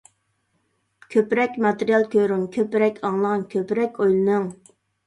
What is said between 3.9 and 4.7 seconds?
ئويلىنىڭ.